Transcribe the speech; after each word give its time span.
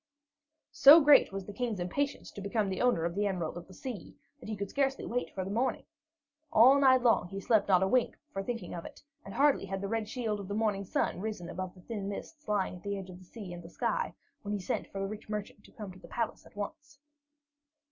So 0.71 0.99
great 0.99 1.31
was 1.31 1.45
the 1.45 1.53
King's 1.53 1.79
impatience 1.79 2.31
to 2.31 2.41
become 2.41 2.69
the 2.69 2.81
owner 2.81 3.05
of 3.05 3.13
the 3.13 3.27
Emerald 3.27 3.55
of 3.55 3.67
the 3.67 3.73
Sea, 3.75 4.15
that 4.39 4.49
he 4.49 4.55
could 4.57 4.71
scarcely 4.71 5.05
wait 5.05 5.29
for 5.35 5.45
the 5.45 5.51
morning. 5.51 5.83
All 6.51 6.79
night 6.79 7.03
long 7.03 7.27
he 7.27 7.39
slept 7.39 7.67
not 7.67 7.83
a 7.83 7.87
wink 7.87 8.17
for 8.33 8.41
thinking 8.41 8.73
of 8.73 8.83
it, 8.83 9.03
and 9.23 9.35
hardly 9.35 9.65
had 9.65 9.79
the 9.79 9.87
red 9.87 10.09
shield 10.09 10.39
of 10.39 10.47
the 10.47 10.55
morning 10.55 10.85
sun 10.85 11.19
risen 11.21 11.51
above 11.51 11.75
the 11.75 11.81
thin 11.81 12.09
mists 12.09 12.47
lying 12.47 12.77
at 12.77 12.81
the 12.81 12.97
edge 12.97 13.11
of 13.11 13.19
the 13.19 13.25
sea 13.25 13.53
and 13.53 13.71
sky, 13.71 14.15
when 14.41 14.53
he 14.55 14.59
sent 14.59 14.87
for 14.87 14.99
the 14.99 15.05
rich 15.07 15.29
merchant 15.29 15.63
to 15.65 15.71
come 15.71 15.91
to 15.91 15.99
the 15.99 16.07
palace 16.07 16.47
at 16.47 16.55
once. 16.55 16.97